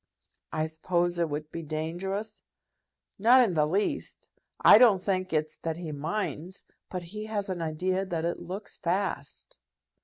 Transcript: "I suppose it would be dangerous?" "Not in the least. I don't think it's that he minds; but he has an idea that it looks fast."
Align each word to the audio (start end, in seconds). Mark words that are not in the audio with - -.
"I 0.51 0.65
suppose 0.65 1.19
it 1.19 1.29
would 1.29 1.51
be 1.51 1.61
dangerous?" 1.61 2.41
"Not 3.19 3.43
in 3.43 3.53
the 3.53 3.67
least. 3.67 4.31
I 4.59 4.79
don't 4.79 4.99
think 4.99 5.31
it's 5.31 5.59
that 5.59 5.77
he 5.77 5.91
minds; 5.91 6.63
but 6.89 7.03
he 7.13 7.25
has 7.27 7.49
an 7.49 7.61
idea 7.61 8.03
that 8.03 8.25
it 8.25 8.39
looks 8.39 8.75
fast." 8.79 9.59